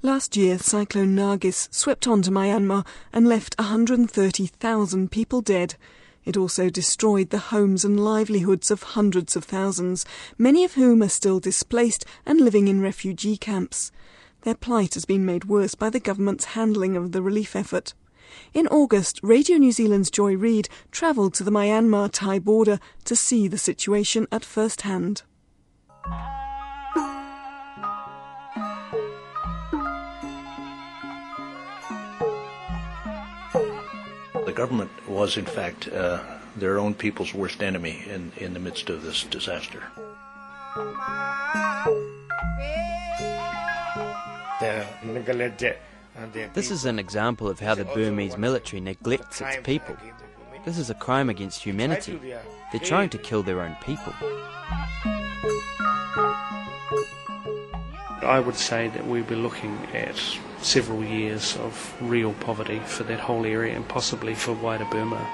[0.00, 5.74] Last year, Cyclone Nargis swept onto Myanmar and left 130,000 people dead.
[6.24, 10.06] It also destroyed the homes and livelihoods of hundreds of thousands,
[10.38, 13.90] many of whom are still displaced and living in refugee camps.
[14.42, 17.92] Their plight has been made worse by the government's handling of the relief effort.
[18.54, 23.48] In August, Radio New Zealand's Joy Reid travelled to the Myanmar Thai border to see
[23.48, 25.22] the situation at first hand.
[34.58, 36.20] Government was, in fact, uh,
[36.56, 39.84] their own people's worst enemy in, in the midst of this disaster.
[46.54, 49.96] This is an example of how the Burmese military neglects its people.
[50.64, 52.18] This is a crime against humanity.
[52.72, 54.12] They're trying to kill their own people.
[58.36, 60.18] I would say that we'd be looking at
[60.62, 65.26] several years of real poverty for that whole area and possibly for wider Burma.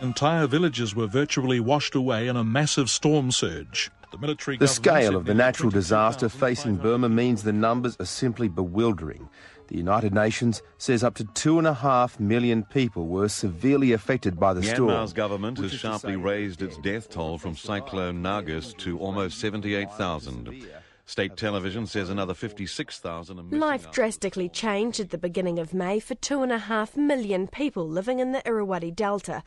[0.00, 3.90] Entire villages were virtually washed away in a massive storm surge.
[4.10, 6.76] The, military the scale of the natural disaster facing.
[6.76, 9.28] Burma means the numbers are simply bewildering.
[9.68, 14.38] The United Nations says up to two and a half million people were severely affected
[14.38, 14.90] by the storm.
[14.90, 20.66] Myanmar's government has sharply raised its death toll from Cyclone Nargis to almost 78,000.
[21.06, 26.14] State television says another 56,000 are Life drastically changed at the beginning of May for
[26.14, 29.42] two and a half million people living in the Irrawaddy Delta.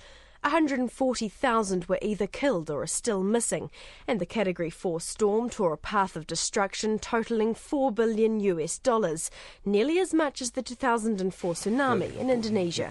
[0.47, 3.69] 140,000 were either killed or are still missing,
[4.07, 9.29] and the Category 4 storm tore a path of destruction totaling 4 billion US dollars,
[9.65, 12.89] nearly as much as the 2004 tsunami in Indonesia.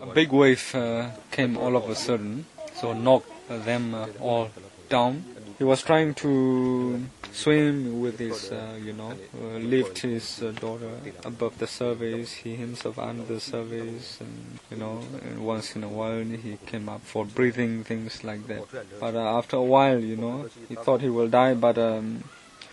[0.00, 4.48] A big wave uh, came all of a sudden, so knocked them uh, all
[4.88, 5.22] down.
[5.58, 7.04] He was trying to
[7.36, 10.90] swim with his, uh, you know, uh, lift his uh, daughter
[11.24, 12.32] above the surface.
[12.32, 16.88] He himself under the surface, and you know, and once in a while he came
[16.88, 18.64] up for breathing things like that.
[19.00, 22.24] But after a while, you know, he thought he will die, but um,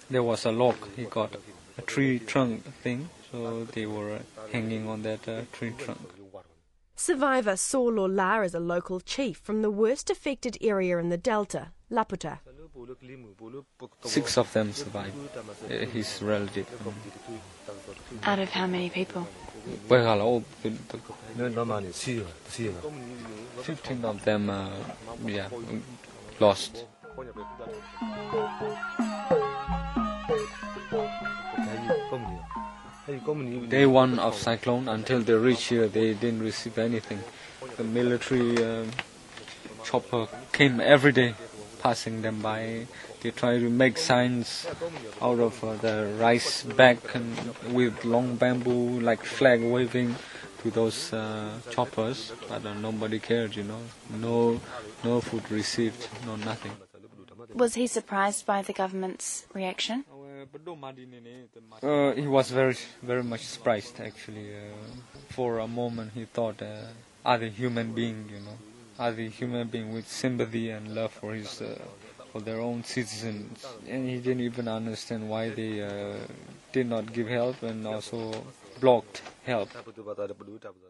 [0.09, 0.89] there was a lock.
[0.95, 1.35] He got
[1.77, 4.19] a tree trunk thing, so they were
[4.51, 5.99] hanging on that uh, tree trunk.
[6.95, 11.71] Survivor Solo La is a local chief from the worst affected area in the Delta,
[11.91, 12.39] Laputa.
[14.03, 15.15] Six of them survived.
[15.69, 16.67] Uh, his relative.
[18.23, 19.27] Out of how many people?
[19.89, 20.43] Well,
[23.61, 24.69] Fifteen of them, uh,
[25.25, 25.47] yeah,
[26.39, 26.85] lost.
[33.69, 37.19] Day one of cyclone until they reached here, they didn't receive anything.
[37.77, 38.91] The military um
[39.83, 41.35] chopper came every day,
[41.83, 42.87] passing them by.
[43.21, 44.65] They try to make signs
[45.21, 47.35] out of uh, the rice bag and
[47.73, 50.15] with long bamboo, like flag waving
[50.61, 53.81] to those uh, choppers, but uh, nobody cared, you know.
[54.25, 54.61] No,
[55.03, 56.71] no food received, no nothing.
[57.53, 60.05] Was he surprised by the government's reaction?
[61.83, 64.55] Uh, he was very, very much surprised actually.
[64.55, 64.59] Uh,
[65.29, 66.87] for a moment, he thought, uh,
[67.25, 68.57] other human being, you know,
[69.07, 71.77] other human being with sympathy and love for his, uh,
[72.31, 76.15] for their own citizens, and he didn't even understand why they uh,
[76.71, 78.31] did not give help and also
[78.79, 79.69] blocked help.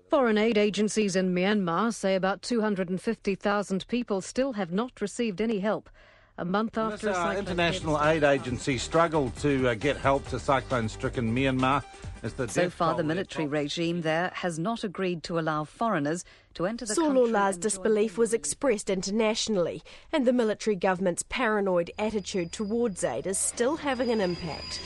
[0.09, 5.89] Foreign aid agencies in Myanmar say about 250,000 people still have not received any help.
[6.37, 10.27] A month after a As our cyclone international aid agency struggled to uh, get help
[10.29, 11.83] to cyclone-stricken Myanmar,
[12.23, 16.65] as the So far, the military regime there has not agreed to allow foreigners to
[16.65, 17.19] enter the country.
[17.21, 23.37] Solola's and disbelief was expressed internationally, and the military government's paranoid attitude towards aid is
[23.37, 24.79] still having an impact.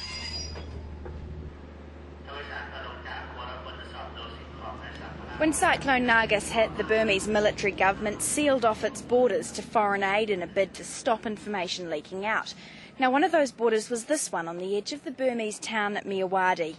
[5.38, 10.32] When Cyclone Nargis hit, the Burmese military government sealed off its borders to foreign aid
[10.32, 12.56] in a bid to stop information leaking out.
[12.98, 15.96] Now, one of those borders was this one on the edge of the Burmese town
[15.96, 16.78] at Myawaddy.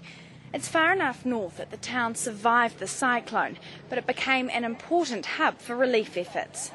[0.53, 5.25] It's far enough north that the town survived the cyclone, but it became an important
[5.25, 6.73] hub for relief efforts.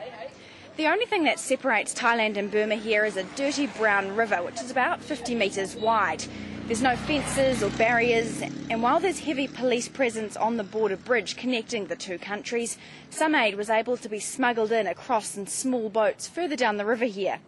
[0.76, 4.60] The only thing that separates Thailand and Burma here is a dirty brown river, which
[4.60, 6.26] is about 50 metres wide.
[6.66, 11.38] There's no fences or barriers, and while there's heavy police presence on the border bridge
[11.38, 12.80] connecting the two countries,
[13.12, 16.86] some aid was able to be smuggled in across in small boats further down the
[16.86, 17.40] river here.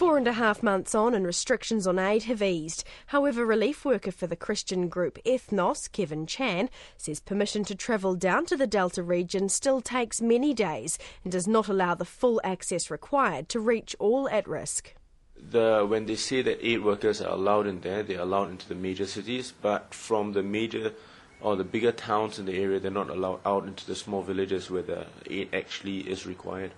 [0.00, 2.84] Four and a half months on, and restrictions on aid have eased.
[3.08, 8.46] However, relief worker for the Christian group Ethnos, Kevin Chan, says permission to travel down
[8.46, 12.90] to the Delta region still takes many days and does not allow the full access
[12.90, 14.94] required to reach all at risk.
[15.36, 18.74] The, when they say that aid workers are allowed in there, they're allowed into the
[18.74, 20.94] major cities, but from the major
[21.42, 24.70] or the bigger towns in the area, they're not allowed out into the small villages
[24.70, 26.72] where the aid actually is required.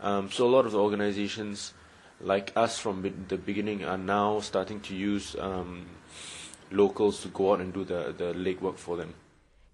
[0.00, 1.72] Um, so a lot of the organizations
[2.24, 5.86] like us from the beginning are now starting to use um,
[6.70, 9.14] locals to go out and do the, the legwork for them.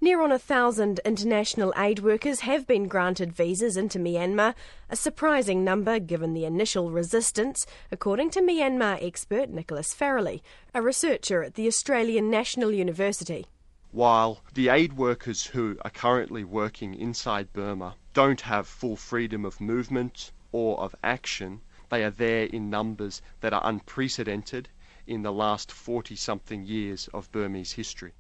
[0.03, 4.55] Near on a thousand international aid workers have been granted visas into Myanmar,
[4.89, 10.41] a surprising number given the initial resistance, according to Myanmar expert Nicholas Farrelly,
[10.75, 13.47] a researcher at the Australian National University.
[13.93, 19.61] While the aid workers who are currently working inside Burma don't have full freedom of
[19.61, 21.61] movement or of action,
[21.91, 24.69] they are there in numbers that are unprecedented
[25.07, 28.13] in the last 40 something years of Burmese history.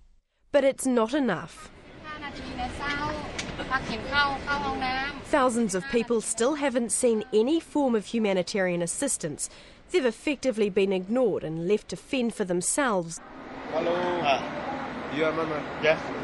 [0.52, 1.70] But it's not enough.
[5.24, 9.48] Thousands of people still haven't seen any form of humanitarian assistance.
[9.90, 13.20] They've effectively been ignored and left to fend for themselves.
[13.72, 13.94] Hello.
[13.94, 15.62] Uh, you are Mama?
[15.82, 16.19] Yes.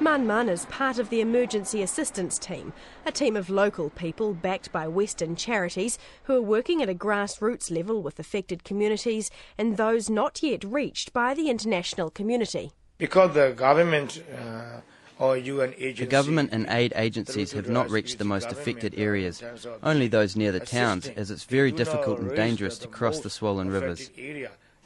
[0.00, 2.72] Manman is part of the emergency assistance team,
[3.04, 7.68] a team of local people backed by Western charities who are working at a grassroots
[7.68, 9.28] level with affected communities
[9.58, 12.70] and those not yet reached by the international community.
[12.98, 14.80] Because the government uh,
[15.18, 19.42] or UN agency, the government and aid agencies have not reached the most affected areas,
[19.82, 23.68] only those near the towns, as it's very difficult and dangerous to cross the swollen
[23.68, 24.10] rivers.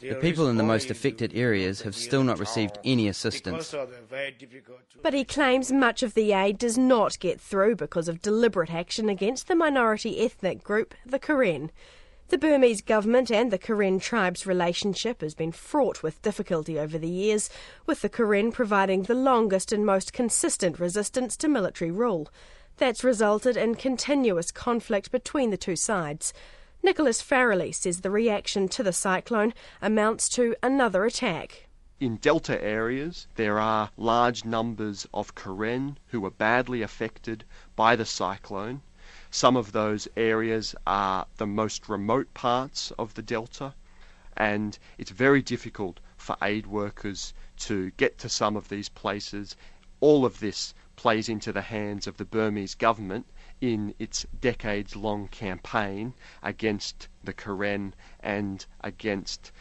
[0.02, 3.72] The people in the most affected areas have still not received any assistance.
[5.00, 9.08] But he claims much of the aid does not get through because of deliberate action
[9.08, 11.70] against the minority ethnic group, the Karen.
[12.28, 17.08] The Burmese government and the Karen tribe's relationship has been fraught with difficulty over the
[17.08, 17.48] years,
[17.86, 22.28] with the Karen providing the longest and most consistent resistance to military rule.
[22.78, 26.32] That's resulted in continuous conflict between the two sides.
[26.84, 31.68] Nicholas Farrelly says the reaction to the cyclone amounts to another attack.
[32.00, 37.44] In delta areas, there are large numbers of Karen who were badly affected
[37.76, 38.82] by the cyclone.
[39.30, 43.74] Some of those areas are the most remote parts of the delta,
[44.36, 49.54] and it's very difficult for aid workers to get to some of these places.
[50.00, 53.26] All of this plays into the hands of the Burmese government
[53.62, 56.12] in its decades long campaign
[56.42, 59.52] against the Karen and against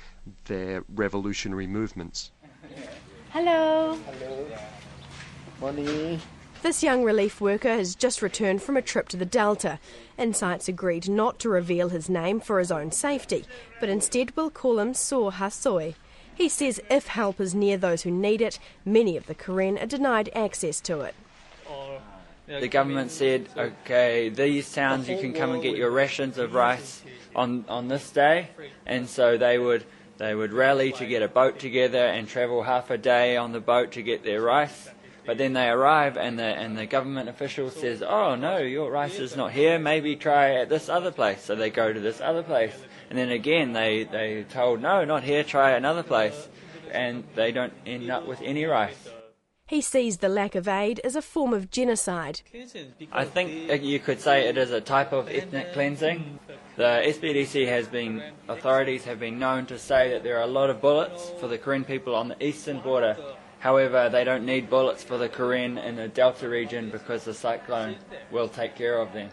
[0.45, 2.31] their revolutionary movements.
[3.29, 3.97] Hello.
[4.07, 4.47] Hello.
[5.61, 6.19] Morning.
[6.63, 9.79] This young relief worker has just returned from a trip to the Delta.
[10.17, 13.45] Insights agreed not to reveal his name for his own safety,
[13.79, 15.93] but instead will call him Saw Hasoi.
[16.33, 19.85] He says if help is near those who need it, many of the Karen are
[19.85, 21.13] denied access to it
[22.59, 27.01] the government said, okay, these towns you can come and get your rations of rice
[27.35, 28.49] on on this day,
[28.85, 29.85] and so they would
[30.17, 33.59] they would rally to get a boat together and travel half a day on the
[33.59, 34.89] boat to get their rice.
[35.25, 39.19] But then they arrive and the and the government official says, "Oh no, your rice
[39.19, 39.79] is not here.
[39.79, 42.75] Maybe try at this other place." So they go to this other place,
[43.09, 45.43] and then again they they told, "No, not here.
[45.43, 46.49] Try another place,"
[46.91, 49.09] and they don't end up with any rice.
[49.71, 52.41] He sees the lack of aid as a form of genocide.
[53.13, 56.39] I think you could say it is a type of ethnic cleansing.
[56.75, 60.69] The SPDC has been, authorities have been known to say that there are a lot
[60.69, 63.15] of bullets for the Karen people on the eastern border.
[63.59, 67.95] However, they don't need bullets for the Karen in the Delta region because the cyclone
[68.29, 69.29] will take care of them.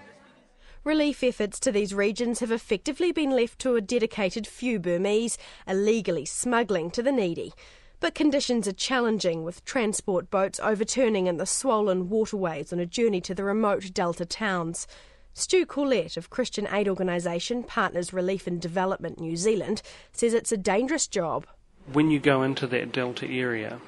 [0.84, 5.36] Relief efforts to these regions have effectively been left to a dedicated few Burmese,
[5.66, 7.52] illegally smuggling to the needy.
[8.00, 13.20] But conditions are challenging, with transport boats overturning in the swollen waterways on a journey
[13.22, 14.86] to the remote delta towns.
[15.34, 20.56] Stu Corlett of Christian aid organisation Partners Relief and Development New Zealand says it's a
[20.56, 21.46] dangerous job.
[21.92, 23.80] When you go into that delta area,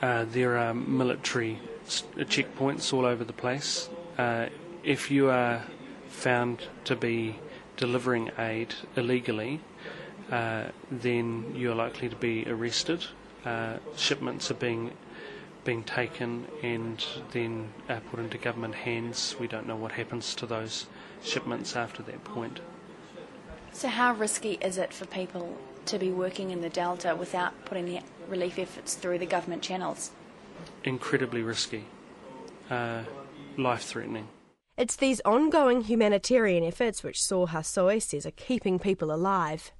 [0.00, 3.90] uh, there are military checkpoints all over the place.
[4.16, 4.46] Uh,
[4.82, 5.62] if you are
[6.08, 7.38] found to be
[7.76, 9.73] delivering aid illegally, uh,
[10.90, 13.04] then you're likely to be arrested.
[13.44, 14.92] Uh, shipments are being
[15.64, 19.34] being taken and then uh, put into government hands.
[19.40, 20.86] We don't know what happens to those
[21.22, 22.60] shipments after that point.
[23.72, 27.86] So, how risky is it for people to be working in the Delta without putting
[27.86, 30.10] the relief efforts through the government channels?
[30.84, 31.84] Incredibly risky,
[32.70, 33.02] uh,
[33.56, 34.28] life threatening.
[34.76, 39.72] It's these ongoing humanitarian efforts which Saw Hasoi says are keeping people alive.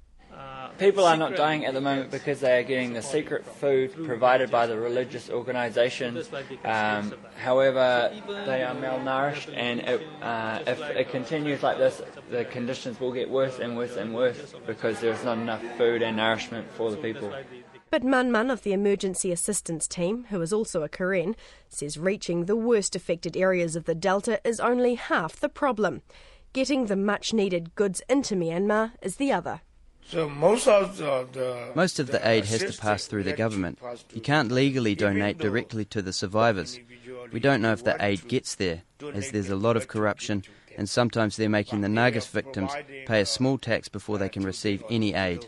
[0.77, 4.51] People are not dying at the moment because they are getting the secret food provided
[4.51, 6.21] by the religious organisation.
[6.63, 8.11] Um, however,
[8.45, 13.29] they are malnourished, and it, uh, if it continues like this, the conditions will get
[13.29, 17.33] worse and worse and worse because there's not enough food and nourishment for the people.
[17.91, 21.35] But Man Man of the Emergency Assistance Team, who is also a Karen,
[21.69, 26.01] says reaching the worst affected areas of the Delta is only half the problem.
[26.51, 29.61] Getting the much needed goods into Myanmar is the other.
[30.07, 33.79] So most of the, the Most of the aid has to pass through the government.
[34.13, 36.79] You can't legally donate directly to the survivors.
[37.31, 38.83] We don't know if the aid gets there,
[39.13, 40.43] as there's a lot of corruption,
[40.77, 42.71] and sometimes they're making the Nargis victims
[43.07, 45.47] pay a small tax before they can receive any aid.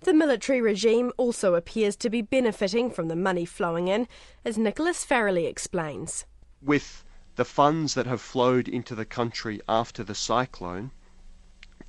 [0.00, 4.08] The military regime also appears to be benefiting from the money flowing in,
[4.44, 6.24] as Nicholas Farrelly explains.
[6.62, 7.04] With
[7.36, 10.90] the funds that have flowed into the country after the cyclone,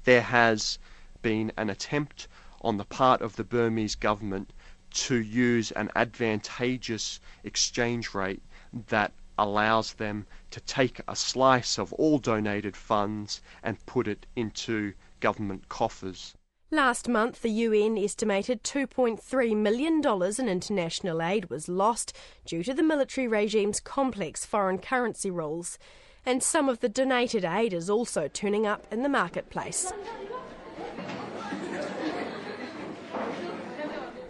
[0.03, 0.77] there has
[1.25, 2.27] been an attempt
[2.61, 4.53] on the part of the Burmese government
[4.93, 8.43] to use an advantageous exchange rate
[8.89, 14.93] that allows them to take a slice of all donated funds and put it into
[15.19, 16.35] government coffers.
[16.69, 20.03] Last month, the UN estimated $2.3 million
[20.37, 22.15] in international aid was lost
[22.45, 25.79] due to the military regime's complex foreign currency rules.
[26.23, 29.91] And some of the donated aid is also turning up in the marketplace.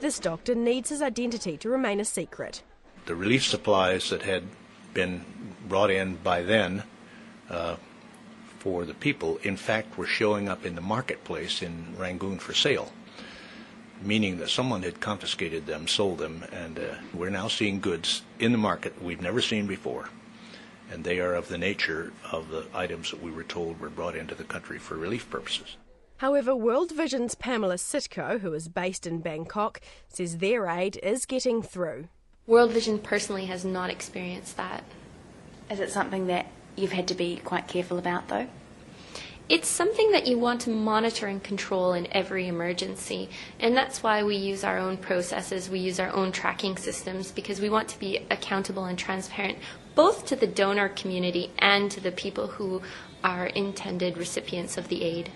[0.06, 2.62] This doctor needs his identity to remain a secret.
[3.08, 4.44] The relief supplies that had
[4.94, 5.26] been
[5.68, 6.84] brought in by then
[7.50, 7.78] uh,
[8.60, 12.92] for the people, in fact, were showing up in the marketplace in Rangoon for sale,
[14.00, 18.52] meaning that someone had confiscated them, sold them, and uh, we're now seeing goods in
[18.52, 20.10] the market we've never seen before.
[20.92, 24.16] And they are of the nature of the items that we were told were brought
[24.16, 25.78] into the country for relief purposes.
[26.18, 31.62] However, World Vision's Pamela Sitko, who is based in Bangkok, says their aid is getting
[31.62, 32.08] through.
[32.48, 34.84] World Vision personally has not experienced that.
[35.70, 36.46] Is it something that
[36.76, 38.48] you've had to be quite careful about, though?
[39.48, 43.30] It's something that you want to monitor and control in every emergency,
[43.60, 47.62] and that's why we use our own processes, we use our own tracking systems, because
[47.62, 49.58] we want to be accountable and transparent
[49.94, 52.82] both to the donor community and to the people who
[53.24, 55.32] are intended recipients of the aid.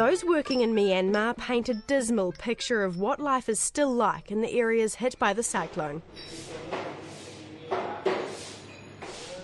[0.00, 4.40] Those working in Myanmar paint a dismal picture of what life is still like in
[4.40, 6.00] the areas hit by the cyclone.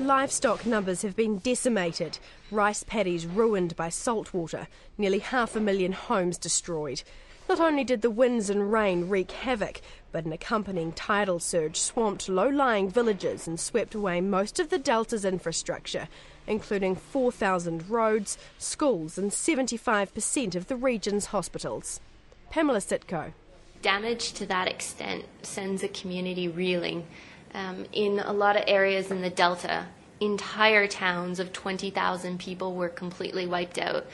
[0.00, 2.19] Livestock numbers have been decimated,
[2.50, 4.66] rice paddies ruined by salt water,
[4.97, 7.02] nearly half a million homes destroyed.
[7.49, 9.81] Not only did the winds and rain wreak havoc,
[10.16, 14.78] but an accompanying tidal surge swamped low lying villages and swept away most of the
[14.78, 16.08] Delta's infrastructure,
[16.46, 22.00] including 4,000 roads, schools, and 75% of the region's hospitals.
[22.49, 23.35] Pamela Sitko.
[23.82, 27.06] Damage to that extent sends a community reeling.
[27.52, 29.85] Um, in a lot of areas in the Delta,
[30.20, 34.06] entire towns of 20,000 people were completely wiped out.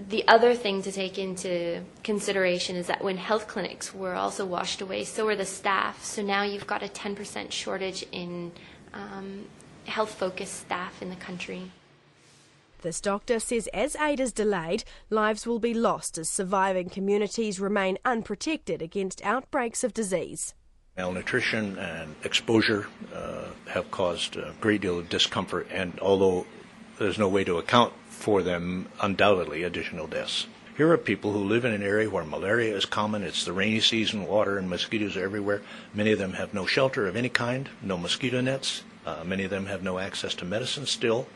[0.00, 4.80] The other thing to take into consideration is that when health clinics were also washed
[4.80, 6.04] away, so were the staff.
[6.04, 8.50] So now you've got a 10% shortage in
[8.92, 9.46] um,
[9.86, 11.70] health focused staff in the country.
[12.82, 17.96] This doctor says as aid is delayed, lives will be lost as surviving communities remain
[18.04, 20.54] unprotected against outbreaks of disease.
[20.96, 26.46] Malnutrition and exposure uh, have caused a great deal of discomfort, and although
[26.98, 27.92] there's no way to account
[28.24, 30.46] for them, undoubtedly additional deaths.
[30.78, 33.22] Here are people who live in an area where malaria is common.
[33.22, 35.60] It's the rainy season, water and mosquitoes are everywhere.
[35.92, 38.82] Many of them have no shelter of any kind, no mosquito nets.
[39.04, 41.26] Uh, many of them have no access to medicine still.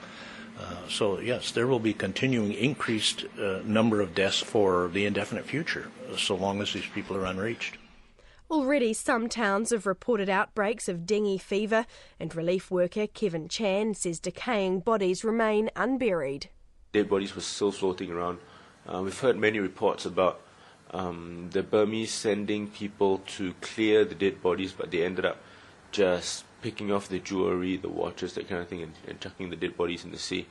[0.59, 5.45] Uh, so yes, there will be continuing increased uh, number of deaths for the indefinite
[5.45, 7.77] future, so long as these people are unreached.
[8.51, 11.85] Already, some towns have reported outbreaks of dengue fever,
[12.19, 16.49] and relief worker Kevin Chan says decaying bodies remain unburied.
[16.93, 18.39] Dead bodies were still floating around.
[18.87, 20.41] Uh, we've heard many reports about
[20.93, 25.37] um, the Burmese sending people to clear the dead bodies, but they ended up
[25.93, 29.57] just picking off the jewelry, the watches, that kind of thing, and, and chucking the
[29.57, 30.47] dead bodies in the sea.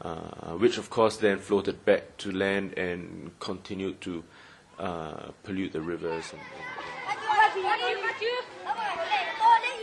[0.00, 4.22] Uh, which, of course, then floated back to land and continued to
[4.78, 6.32] uh, pollute the rivers.
[6.32, 6.40] And,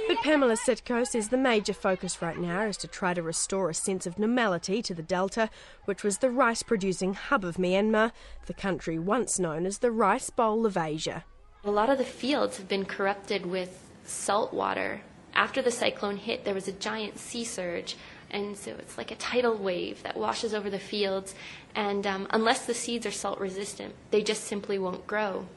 [0.10, 3.74] but Pamela Sitko says the major focus right now is to try to restore a
[3.74, 5.50] sense of normality to the Delta,
[5.86, 8.12] which was the rice producing hub of Myanmar,
[8.48, 11.24] the country once known as the Rice Bowl of Asia.
[11.64, 15.02] A lot of the fields have been corrupted with salt water
[15.34, 17.96] after the cyclone hit, there was a giant sea surge,
[18.30, 21.34] and so it's like a tidal wave that washes over the fields.
[21.76, 25.48] And um, unless the seeds are salt resistant, they just simply won't grow.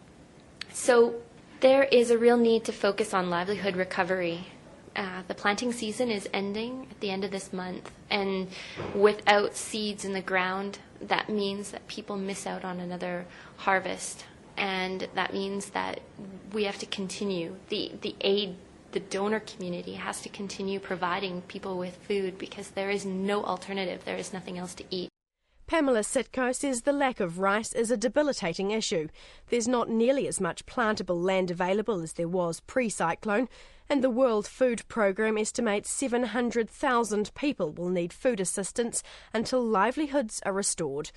[0.73, 1.17] So
[1.63, 4.49] there is a real need to focus on livelihood recovery.
[4.97, 8.49] Uh, the planting season is ending at the end of this month, and
[8.95, 13.25] without seeds in the ground, that means that people miss out on another
[13.59, 14.25] harvest,
[14.57, 16.01] and that means that
[16.53, 18.57] we have to continue the the aid.
[18.91, 24.05] The donor community has to continue providing people with food because there is no alternative.
[24.05, 25.12] There is nothing else to eat.
[25.67, 29.09] Pamela Sitko says the lack of rice is a debilitating issue.
[29.49, 33.49] There's not nearly as much plantable land available as there was pre cyclone,
[33.89, 39.03] and the World Food Programme estimates 700,000 people will need food assistance
[39.33, 41.11] until livelihoods are restored.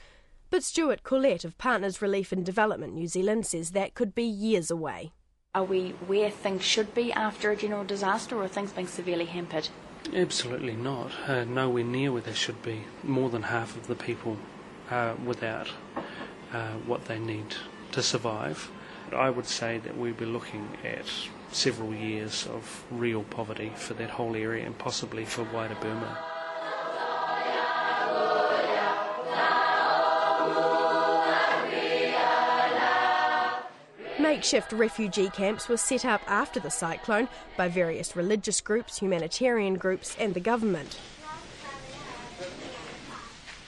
[0.50, 4.70] But Stuart Collette of Partners Relief and Development New Zealand says that could be years
[4.70, 5.12] away.
[5.54, 9.26] Are we where things should be after a general disaster, or are things being severely
[9.26, 9.70] hampered?
[10.14, 11.12] Absolutely not.
[11.28, 12.84] Uh, nowhere near where they should be.
[13.04, 14.38] More than half of the people
[14.90, 15.70] are without
[16.54, 17.56] uh, what they need
[17.92, 18.72] to survive.
[19.14, 21.06] I would say that we'd be looking at
[21.52, 26.35] several years of real poverty for that whole area and possibly for wider Burma.
[34.36, 40.14] Makeshift refugee camps were set up after the cyclone by various religious groups, humanitarian groups,
[40.20, 41.00] and the government.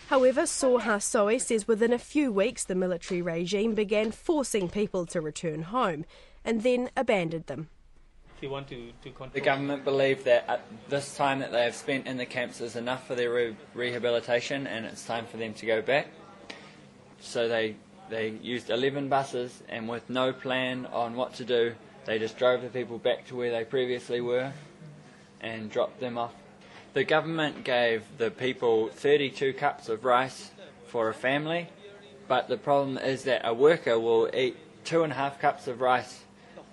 [0.08, 5.22] However, Saw Hasoi says within a few weeks the military regime began forcing people to
[5.22, 6.04] return home
[6.44, 7.70] and then abandoned them.
[8.42, 12.26] To, to the government believe that at this time that they have spent in the
[12.26, 16.08] camps is enough for their re- rehabilitation and it's time for them to go back.
[17.22, 17.78] So they
[18.10, 22.62] they used 11 buses, and with no plan on what to do, they just drove
[22.62, 24.52] the people back to where they previously were
[25.42, 26.34] and dropped them off.
[26.94, 30.52] The government gave the people 32 cups of rice
[30.86, 31.70] for a family,
[32.28, 35.82] but the problem is that a worker will eat two and a half cups of
[35.82, 36.24] rice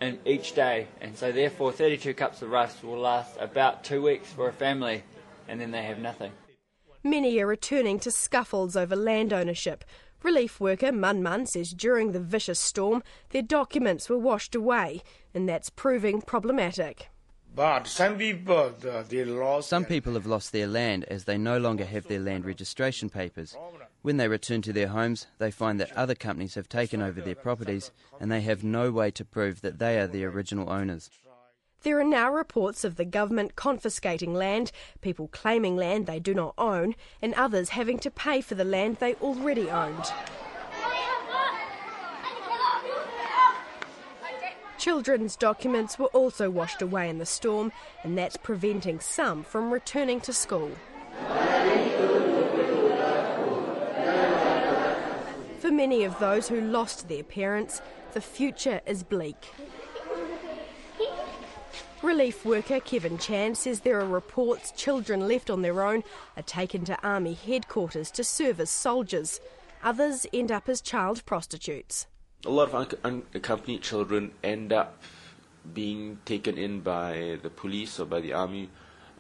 [0.00, 4.28] in each day, and so therefore 32 cups of rice will last about two weeks
[4.32, 5.02] for a family,
[5.48, 6.32] and then they have nothing.
[7.02, 9.84] Many are returning to scuffles over land ownership,
[10.24, 15.02] Relief worker Mun Mun says during the vicious storm, their documents were washed away,
[15.34, 17.10] and that's proving problematic.
[17.54, 19.68] But some people, uh, they lost.
[19.68, 23.54] Some people have lost their land as they no longer have their land registration papers.
[24.00, 27.34] When they return to their homes, they find that other companies have taken over their
[27.34, 31.10] properties and they have no way to prove that they are the original owners.
[31.84, 36.54] There are now reports of the government confiscating land, people claiming land they do not
[36.56, 40.10] own, and others having to pay for the land they already owned.
[44.78, 47.70] Children's documents were also washed away in the storm,
[48.02, 50.70] and that's preventing some from returning to school.
[55.58, 57.82] For many of those who lost their parents,
[58.14, 59.50] the future is bleak.
[62.04, 66.04] Relief worker Kevin Chan says there are reports children left on their own
[66.36, 69.40] are taken to army headquarters to serve as soldiers.
[69.82, 72.06] Others end up as child prostitutes.
[72.44, 75.02] A lot of unaccompanied children end up
[75.72, 78.68] being taken in by the police or by the army.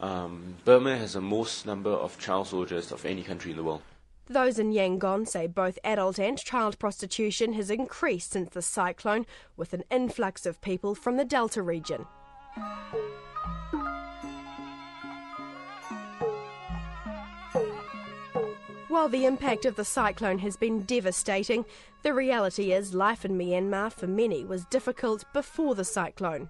[0.02, 3.80] Um, Burma has the most number of child soldiers of any country in the world.
[4.28, 9.24] Those in Yangon say both adult and child prostitution has increased since the cyclone,
[9.56, 12.04] with an influx of people from the Delta region.
[18.88, 21.64] While the impact of the cyclone has been devastating,
[22.02, 26.48] the reality is life in Myanmar for many was difficult before the cyclone.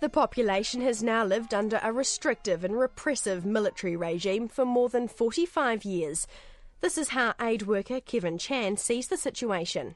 [0.00, 5.08] The population has now lived under a restrictive and repressive military regime for more than
[5.08, 6.26] 45 years.
[6.80, 9.94] This is how aid worker Kevin Chan sees the situation.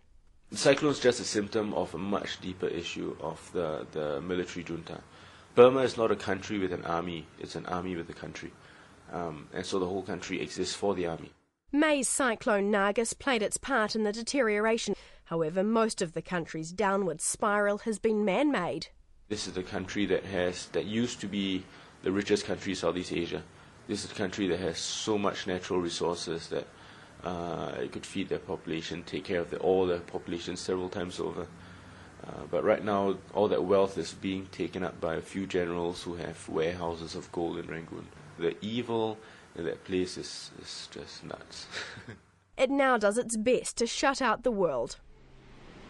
[0.51, 4.63] The cyclone is just a symptom of a much deeper issue of the, the military
[4.63, 5.01] junta.
[5.59, 8.53] Burma is not a country with an army, it's an army with a country.
[9.13, 11.33] Um, and so the whole country exists for the army.
[11.73, 14.95] May's cyclone Nargis played its part in the deterioration.
[15.25, 18.87] However, most of the country's downward spiral has been man made.
[19.29, 21.65] This is the country that has that used to be
[22.05, 23.43] the richest country in Southeast Asia.
[23.89, 26.69] This is a country that has so much natural resources that
[27.25, 31.19] uh, it could feed their population, take care of the, all their population several times
[31.19, 31.49] over.
[32.27, 36.03] Uh, but right now, all that wealth is being taken up by a few generals
[36.03, 38.07] who have warehouses of gold in Rangoon.
[38.39, 39.19] The evil
[39.57, 41.67] in that place is, is just nuts.
[42.57, 44.99] it now does its best to shut out the world.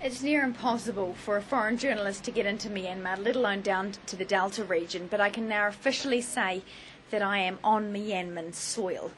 [0.00, 4.14] It's near impossible for a foreign journalist to get into Myanmar, let alone down to
[4.14, 6.62] the Delta region, but I can now officially say
[7.10, 9.10] that I am on Myanmar soil.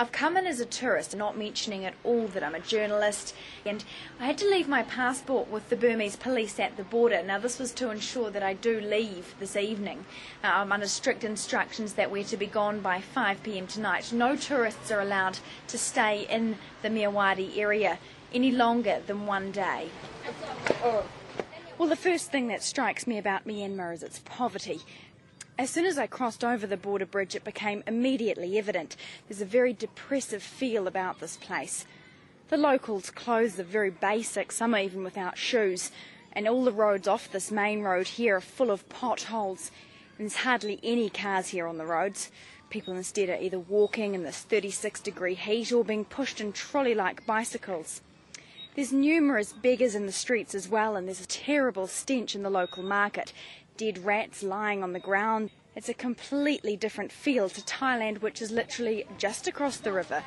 [0.00, 3.34] I've come in as a tourist, not mentioning at all that I'm a journalist,
[3.66, 3.84] and
[4.18, 7.22] I had to leave my passport with the Burmese police at the border.
[7.22, 10.06] Now, this was to ensure that I do leave this evening.
[10.42, 14.10] Uh, I'm under strict instructions that we're to be gone by 5 pm tonight.
[14.10, 17.98] No tourists are allowed to stay in the Myawaddy area
[18.32, 19.90] any longer than one day.
[21.76, 24.80] Well, the first thing that strikes me about Myanmar is its poverty.
[25.58, 28.96] As soon as I crossed over the border bridge, it became immediately evident
[29.28, 31.84] there's a very depressive feel about this place.
[32.48, 35.92] The locals' clothes are very basic, some are even without shoes,
[36.32, 39.70] and all the roads off this main road here are full of potholes.
[40.18, 42.30] And there's hardly any cars here on the roads.
[42.68, 46.94] People instead are either walking in this 36 degree heat or being pushed in trolley
[46.94, 48.00] like bicycles.
[48.76, 52.50] There's numerous beggars in the streets as well, and there's a terrible stench in the
[52.50, 53.32] local market
[53.80, 55.48] dead rats lying on the ground.
[55.74, 60.22] It's a completely different feel to Thailand, which is literally just across the river.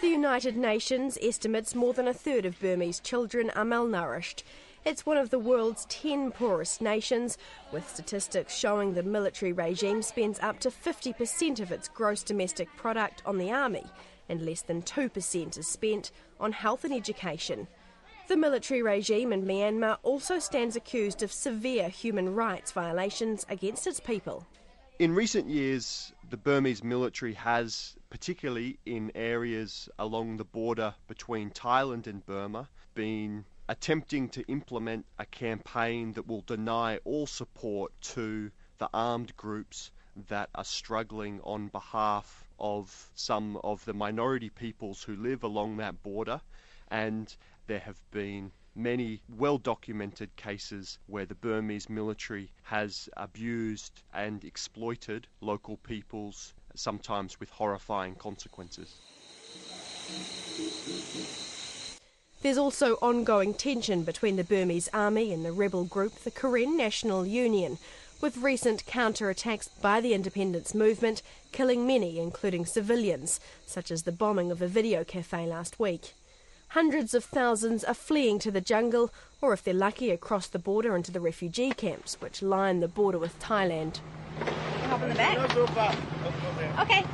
[0.00, 4.44] The United Nations estimates more than a third of Burmese children are malnourished.
[4.84, 7.36] It's one of the world's 10 poorest nations,
[7.72, 13.20] with statistics showing the military regime spends up to 50% of its gross domestic product
[13.26, 13.86] on the army,
[14.28, 17.66] and less than 2% is spent on health and education.
[18.26, 24.00] The military regime in Myanmar also stands accused of severe human rights violations against its
[24.00, 24.46] people.
[24.98, 32.06] In recent years, the Burmese military has, particularly in areas along the border between Thailand
[32.06, 38.88] and Burma, been attempting to implement a campaign that will deny all support to the
[38.94, 39.90] armed groups
[40.28, 46.02] that are struggling on behalf of some of the minority peoples who live along that
[46.02, 46.40] border
[46.88, 54.44] and there have been many well documented cases where the Burmese military has abused and
[54.44, 58.96] exploited local peoples, sometimes with horrifying consequences.
[62.42, 67.24] There's also ongoing tension between the Burmese army and the rebel group, the Karen National
[67.24, 67.78] Union,
[68.20, 71.22] with recent counter-attacks by the independence movement
[71.52, 76.12] killing many, including civilians, such as the bombing of a video cafe last week.
[76.74, 80.96] Hundreds of thousands are fleeing to the jungle, or if they're lucky, across the border
[80.96, 84.00] into the refugee camps, which line the border with Thailand.
[84.88, 85.38] Hop in the back.
[86.80, 87.04] Okay.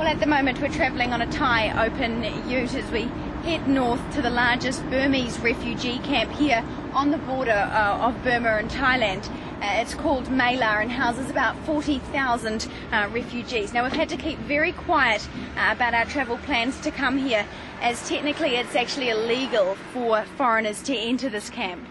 [0.00, 3.02] Well, at the moment, we're travelling on a Thai open ute as we
[3.44, 8.56] head north to the largest Burmese refugee camp here on the border uh, of Burma
[8.56, 9.30] and Thailand.
[9.60, 13.74] Uh, it's called Mae La and houses about 40,000 uh, refugees.
[13.74, 17.44] Now, we've had to keep very quiet uh, about our travel plans to come here,
[17.82, 21.86] as technically it's actually illegal for foreigners to enter this camp.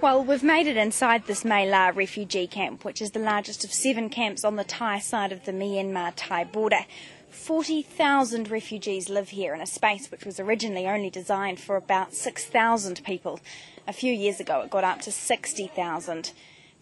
[0.00, 3.72] Well, we've made it inside this Mae La refugee camp, which is the largest of
[3.72, 6.86] seven camps on the Thai side of the Myanmar Thai border.
[7.30, 13.02] 40,000 refugees live here in a space which was originally only designed for about 6,000
[13.04, 13.40] people.
[13.88, 16.32] A few years ago, it got up to 60,000.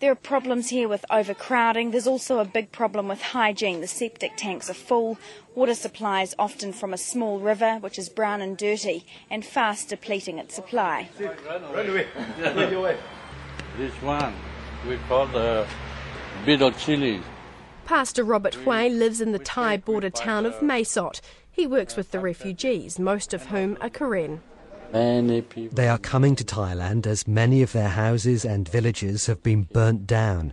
[0.01, 1.91] There are problems here with overcrowding.
[1.91, 3.83] There's also a big problem with hygiene.
[3.83, 5.19] The septic tanks are full.
[5.55, 9.91] Water supply is often from a small river, which is brown and dirty, and fast
[9.91, 11.11] depleting its supply.
[11.19, 11.37] This
[14.01, 14.33] one
[14.89, 15.67] we call the
[16.47, 17.21] bitter chili.
[17.85, 21.21] Pastor Robert Hui lives in the Thai border town of Mae Sot.
[21.53, 24.41] He works with the refugees, most of whom are Karen.
[24.93, 25.75] Many people.
[25.75, 30.07] They are coming to Thailand as many of their houses and villages have been burnt
[30.07, 30.53] down.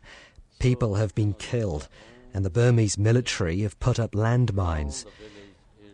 [0.60, 1.88] People have been killed,
[2.34, 5.06] and the Burmese military have put up landmines.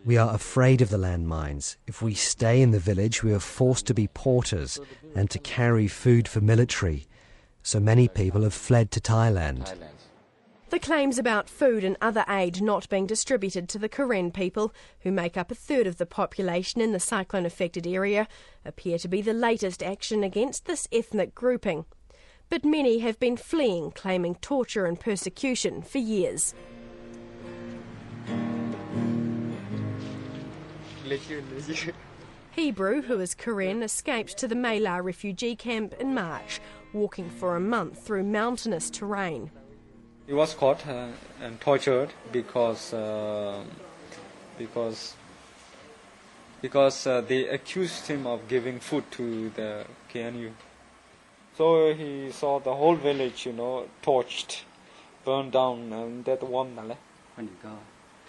[0.04, 1.76] We are afraid of the landmines.
[1.86, 4.78] If we stay in the village, we are forced to be porters
[5.14, 7.06] and to carry food for military.
[7.62, 9.74] So many people have fled to Thailand.
[10.74, 15.12] The claims about food and other aid not being distributed to the Karen people, who
[15.12, 18.26] make up a third of the population in the cyclone affected area,
[18.64, 21.84] appear to be the latest action against this ethnic grouping.
[22.50, 26.56] But many have been fleeing, claiming torture and persecution for years.
[32.50, 36.60] Hebrew, who is Karen, escaped to the Mae La refugee camp in March,
[36.92, 39.52] walking for a month through mountainous terrain.
[40.26, 41.08] He was caught uh,
[41.42, 43.62] and tortured because uh,
[44.56, 45.14] because
[46.62, 50.50] because uh, they accused him of giving food to the KNU.
[51.58, 54.62] So he saw the whole village, you know, torched,
[55.26, 56.74] burned down, and that one,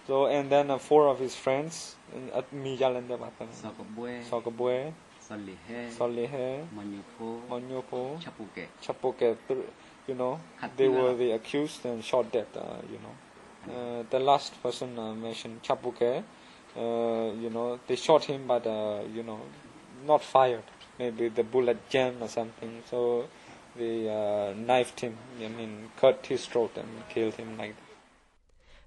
[0.05, 1.95] So and then uh, four of his friends
[2.36, 3.47] at Mijalanda Matan.
[4.29, 4.91] Sokabwe,
[5.97, 6.65] Solihe,
[7.49, 8.21] Manyopo,
[8.84, 9.38] Chapuke.
[10.08, 10.39] You know,
[10.78, 12.48] they were the accused and shot dead.
[12.56, 13.15] Uh, you know,
[13.74, 16.24] uh, the last person uh, mentioned Chapuke.
[16.78, 19.41] Uh, you know, they shot him, but uh, you know,
[20.06, 20.63] not fired.
[21.00, 22.84] Maybe the bullet jammed or something.
[22.89, 23.28] So
[23.76, 25.18] they uh, knifed him.
[25.44, 27.86] I mean, cut his throat and killed him like that.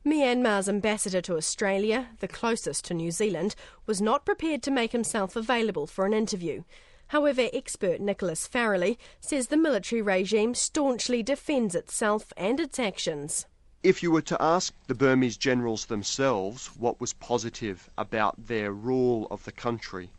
[0.08, 3.54] Myanmar's ambassador to Australia, the closest to New Zealand,
[3.86, 6.62] was not prepared to make himself available for an interview.
[7.08, 13.46] However, expert Nicholas Farrelly says the military regime staunchly defends itself and its actions.
[13.82, 19.26] If you were to ask the Burmese generals themselves what was positive about their rule
[19.30, 20.10] of the country,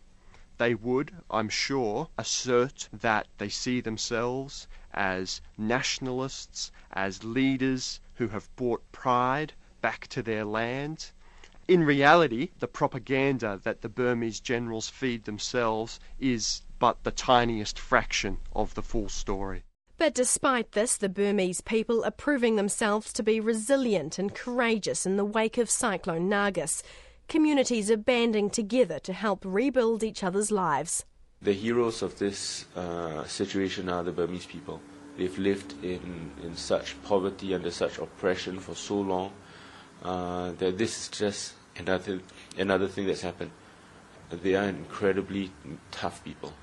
[0.58, 8.54] they would, I'm sure, assert that they see themselves as nationalists, as leaders who have
[8.56, 11.12] brought pride back to their land.
[11.67, 18.38] In reality, the propaganda that the Burmese generals feed themselves is but the tiniest fraction
[18.54, 19.63] of the full story.
[19.98, 25.18] But despite this, the Burmese people are proving themselves to be resilient and courageous in
[25.18, 26.82] the wake of Cyclone Nargis.
[27.28, 31.06] Communities are banding together to help rebuild each other's lives.
[31.42, 34.82] The heroes of this uh, situation are the Burmese people.
[35.18, 39.34] They've lived in, in such poverty, under such oppression for so long
[40.04, 42.22] uh, that this is just another
[42.58, 43.52] another thing that's happened.
[44.30, 45.52] They are incredibly
[45.92, 46.54] tough people.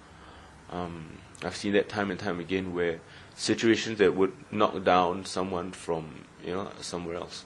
[0.70, 3.00] Um, I've seen that time and time again where
[3.35, 7.44] situations that would knock down someone from you know somewhere else,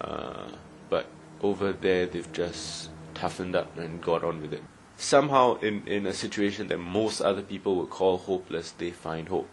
[0.00, 0.48] uh,
[0.88, 1.06] but
[1.42, 4.62] over there they've just toughened up and got on with it.
[4.96, 9.48] Somehow, in, in a situation that most other people would call hopeless, they find hope.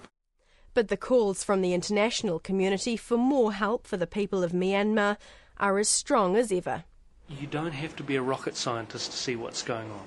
[0.73, 5.17] But the calls from the international community for more help for the people of Myanmar
[5.57, 6.83] are as strong as ever.
[7.29, 10.03] You don't have to be a rocket scientist to see what's going on.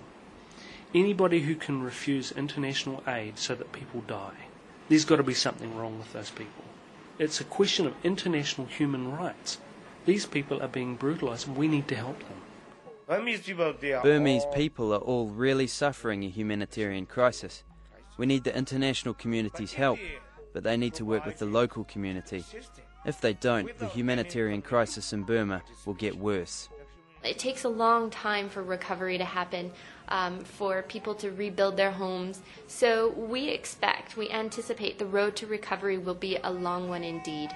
[0.93, 4.49] Anybody who can refuse international aid so that people die,
[4.89, 6.65] there's got to be something wrong with those people.
[7.17, 9.59] It's a question of international human rights.
[10.05, 12.41] These people are being brutalized and we need to help them.
[14.03, 17.63] Burmese people, are all really suffering a humanitarian crisis.
[18.17, 19.99] We need the international community's help,
[20.53, 22.45] but they need to work with the local community.
[23.05, 26.69] If they don't, the humanitarian crisis in Burma will get worse.
[27.23, 29.73] It takes a long time for recovery to happen,
[30.09, 32.41] um, for people to rebuild their homes.
[32.67, 37.51] So we expect, we anticipate the road to recovery will be a long one indeed.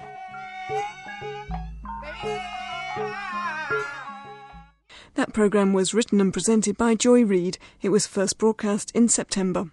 [5.15, 7.57] That programme was written and presented by Joy Reid.
[7.81, 9.71] It was first broadcast in September.